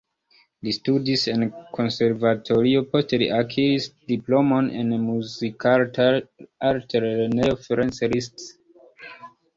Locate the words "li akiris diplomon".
3.23-4.71